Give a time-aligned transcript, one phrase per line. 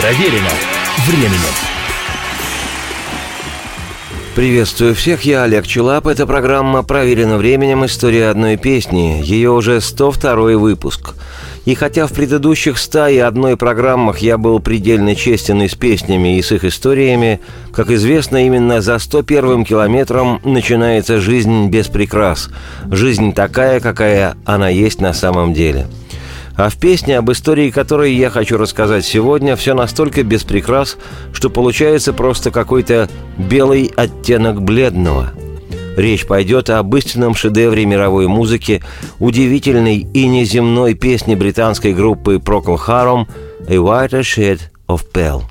[0.00, 0.48] Проверено
[1.06, 1.54] временем.
[4.34, 6.06] Приветствую всех, я Олег Челап.
[6.06, 7.84] Эта программа «Проверена временем.
[7.84, 9.20] История одной песни».
[9.22, 11.14] Ее уже 102 выпуск.
[11.66, 16.50] И хотя в предыдущих 101 программах я был предельно честен и с песнями, и с
[16.50, 17.40] их историями,
[17.70, 22.48] как известно, именно за 101 километром начинается жизнь без прикрас.
[22.90, 25.88] Жизнь такая, какая она есть на самом деле–
[26.60, 30.98] а в песне, об истории которой я хочу рассказать сегодня, все настолько без прикрас,
[31.32, 35.30] что получается просто какой-то белый оттенок бледного.
[35.96, 38.82] Речь пойдет об истинном шедевре мировой музыки,
[39.18, 43.26] удивительной и неземной песне британской группы Procol Harum
[43.66, 45.42] «A Whiter Shade of Pale».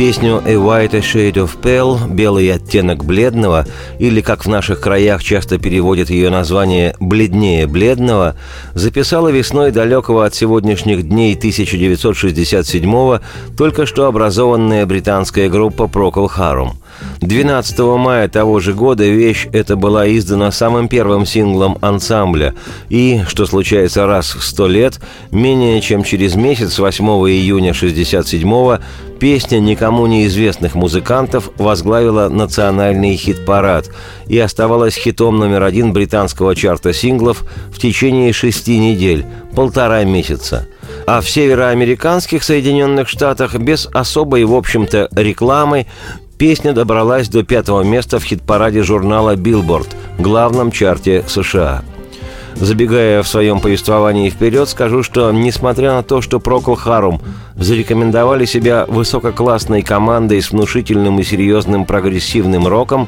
[0.00, 3.66] Песню «A White Shade of Pale»– «Белый оттенок бледного»
[3.98, 8.34] или, как в наших краях часто переводят ее название «бледнее бледного»,
[8.72, 13.20] записала весной далекого от сегодняшних дней 1967-го
[13.58, 16.70] только что образованная британская группа Procol Harum–
[17.20, 22.54] 12 мая того же года вещь эта была издана самым первым синглом ансамбля,
[22.88, 28.78] и, что случается раз в сто лет, менее чем через месяц, 8 июня 67-го,
[29.18, 33.90] песня никому неизвестных музыкантов возглавила национальный хит-парад
[34.26, 40.66] и оставалась хитом номер один британского чарта синглов в течение шести недель, полтора месяца–
[41.06, 45.86] а в североамериканских Соединенных Штатах без особой, в общем-то, рекламы
[46.40, 49.88] Песня добралась до пятого места в хит-параде журнала Billboard,
[50.18, 51.84] главном чарте США.
[52.54, 57.20] Забегая в своем повествовании вперед, скажу, что несмотря на то, что Procol Harum
[57.56, 63.06] зарекомендовали себя высококлассной командой с внушительным и серьезным прогрессивным роком,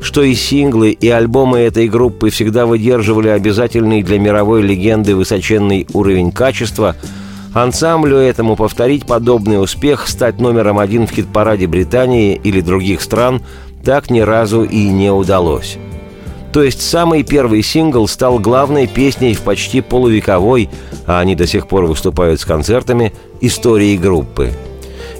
[0.00, 6.32] что и синглы, и альбомы этой группы всегда выдерживали обязательный для мировой легенды высоченный уровень
[6.32, 6.96] качества–
[7.52, 13.42] Ансамблю этому повторить подобный успех, стать номером один в хит-параде Британии или других стран,
[13.84, 15.76] так ни разу и не удалось.
[16.52, 20.70] То есть самый первый сингл стал главной песней в почти полувековой,
[21.06, 24.52] а они до сих пор выступают с концертами, истории группы.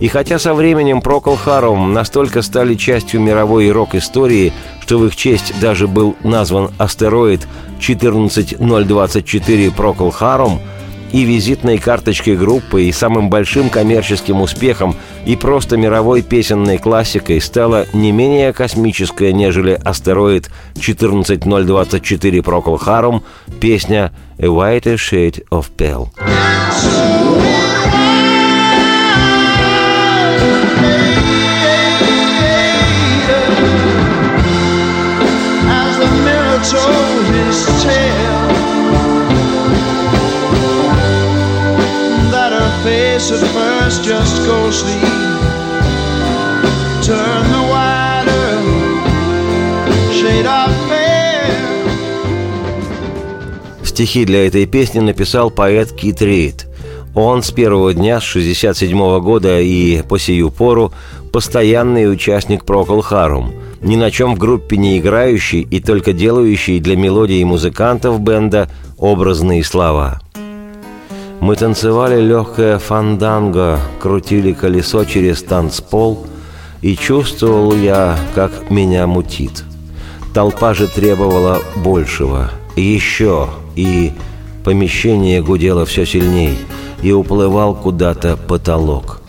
[0.00, 4.52] И хотя со временем Procol Harum настолько стали частью мировой рок-истории,
[4.82, 7.48] что в их честь даже был назван астероид
[7.80, 10.58] 14024 Procol Harum–
[11.12, 14.96] и визитной карточкой группы, и самым большим коммерческим успехом,
[15.26, 23.22] и просто мировой песенной классикой стала не менее космическая, нежели астероид 14024 Procol Harum,
[23.60, 26.08] песня «A Whiter Shade of Pale».
[42.88, 44.98] Face at first just ghostly.
[47.08, 48.48] Turn the wider
[50.18, 50.70] shade of.
[53.84, 56.66] Стихи для этой песни написал поэт Кит Рейд.
[57.14, 60.92] Он с первого дня, с 67 года и по сию пору,
[61.32, 66.96] постоянный участник Procol Harum, ни на чем в группе не играющий и только делающий для
[66.96, 70.20] мелодий музыкантов бенда образные слова–
[71.40, 76.26] мы танцевали легкое фанданго, крутили колесо через танцпол,
[76.82, 79.64] и чувствовал я, как меня мутит.
[80.34, 84.12] Толпа же требовала большего, еще, и
[84.64, 86.58] помещение гудело все сильней,
[87.02, 89.20] и уплывал куда-то потолок.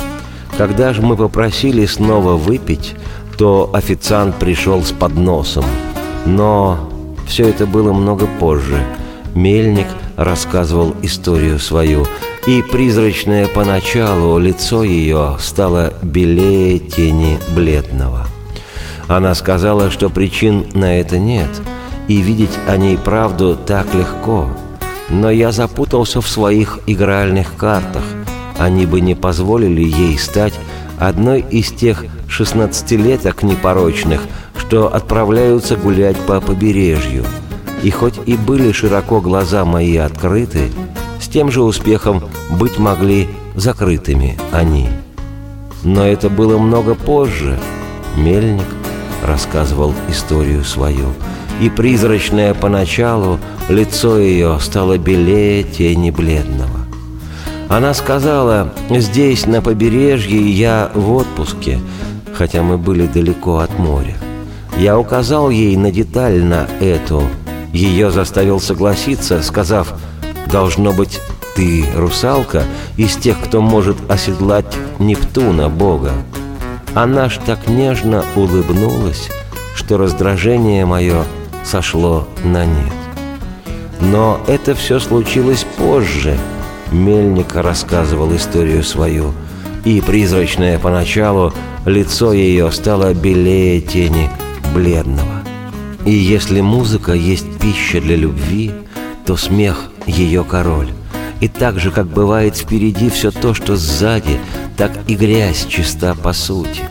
[0.57, 2.95] Когда же мы попросили снова выпить,
[3.37, 5.63] то официант пришел с подносом.
[6.25, 6.89] Но
[7.27, 8.83] все это было много позже.
[9.35, 9.87] Мельник–
[10.19, 12.05] рассказывал историю свою,
[12.45, 18.27] и призрачное поначалу лицо ее стало белее тени бледного.
[19.07, 21.49] Она сказала, что причин на это нет,
[22.09, 24.49] и видеть о ней правду так легко.
[25.09, 28.03] Но я запутался в своих игральных картах.
[28.57, 30.53] Они бы не позволили ей стать
[30.99, 34.21] одной из тех шестнадцатилеток непорочных,
[34.57, 37.23] что отправляются гулять по побережью–
[37.83, 40.69] и хоть и были широко глаза мои открыты,
[41.19, 44.89] с тем же успехом быть могли закрытыми они.
[45.83, 47.57] Но это было много позже.
[48.17, 48.67] Мельник
[49.23, 51.07] рассказывал историю свою.
[51.59, 56.79] и призрачное поначалу лицо ее стало белее тени бледного.
[57.67, 61.79] Она сказала, здесь, на побережье, я в отпуске,
[62.33, 64.15] хотя мы были далеко от моря.
[64.77, 67.23] Я указал ей на деталь на эту.
[67.73, 69.93] Ее заставил согласиться, сказав,
[70.51, 71.19] «Должно быть,
[71.55, 72.63] ты русалка
[72.97, 76.13] из тех, кто может оседлать Нептуна, Бога».
[76.95, 79.29] Она ж так нежно улыбнулась,
[79.75, 81.23] что раздражение мое
[81.63, 82.93] сошло на нет.
[84.01, 86.37] Но это все случилось позже.
[86.91, 89.33] Мельник рассказывал историю свою,
[89.85, 91.53] и призрачное поначалу
[91.85, 94.29] лицо ее стало белее тени
[94.73, 95.38] бледного.
[96.09, 98.71] И если музыка есть пища для любви,
[99.27, 100.89] то смех— ее король.
[101.39, 104.39] И так же, как бывает впереди все то, что сзади,
[104.75, 106.81] так и грязь чиста по сути.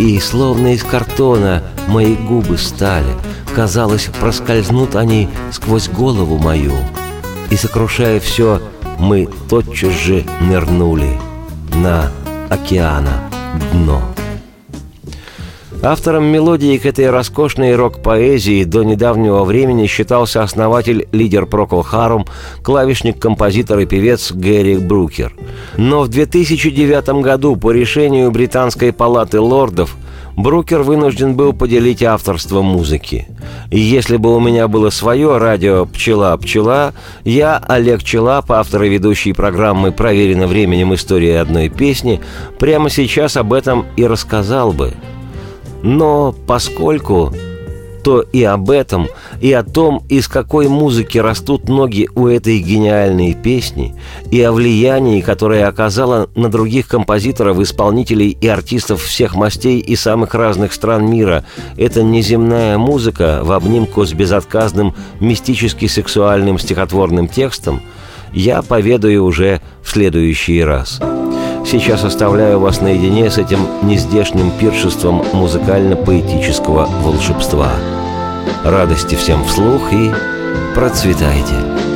[0.00, 3.14] И словно из картона мои губы стали,
[3.54, 6.74] казалось, проскользнут они сквозь голову мою.
[7.50, 8.60] И сокрушая все,
[8.98, 11.16] мы тотчас же нырнули
[11.74, 12.10] на
[12.50, 13.20] океана
[13.72, 14.11] дно.
[15.84, 22.28] Автором мелодии к этой роскошной рок-поэзии до недавнего времени считался основатель, лидер Procol Harum,
[22.62, 25.34] клавишник, композитор и певец Гэри Брукер.
[25.76, 29.96] Но в 2009 году по решению Британской палаты лордов
[30.36, 33.26] Брукер вынужден был поделить авторство музыки.
[33.72, 36.94] И если бы у меня было свое радио «Пчела-пчела»,
[37.24, 40.94] я, Олег Челап, автор и ведущий программы «Проверено временем.
[40.94, 42.20] История одной песни»,
[42.60, 44.94] прямо сейчас об этом и рассказал бы–
[45.82, 47.32] но поскольку
[48.02, 49.08] то и об этом,
[49.40, 53.94] и о том, из какой музыки растут ноги у этой гениальной песни,
[54.30, 60.34] и о влиянии, которое оказало на других композиторов, исполнителей и артистов всех мастей и самых
[60.34, 61.44] разных стран мира.
[61.76, 67.80] Это неземная музыка в обнимку с безотказным мистически-сексуальным стихотворным текстом,
[68.32, 71.00] я поведаю уже в следующий раз.
[71.72, 77.70] Сейчас оставляю вас наедине с этим нездешним пиршеством музыкально-поэтического волшебства.
[78.62, 80.12] Радости всем вслух и
[80.74, 81.91] процветайте!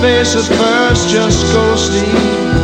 [0.00, 2.55] Face at first just go ghostly.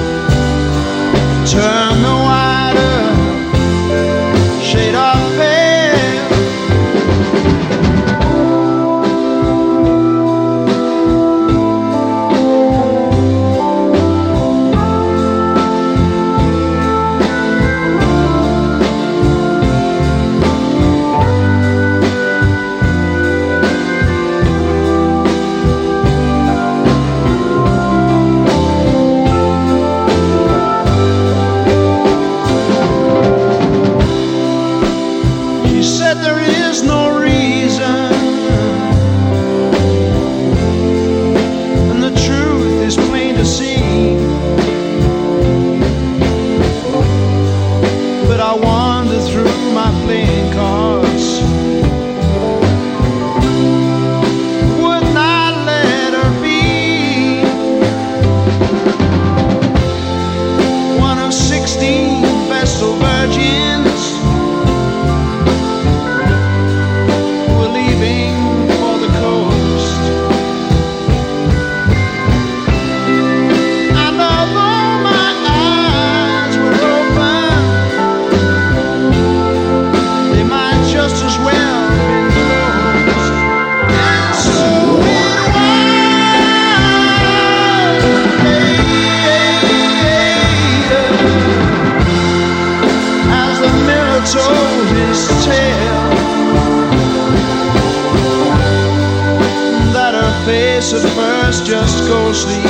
[100.91, 102.63] So first just go sleep.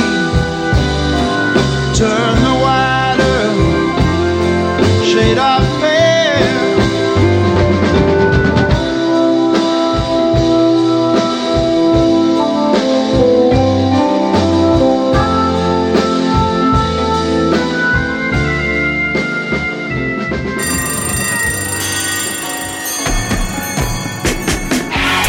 [1.93, 3.39] Turn the wider
[5.03, 5.97] shade of pale.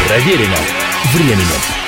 [0.07, 0.57] Проверено
[1.13, 1.82] временем.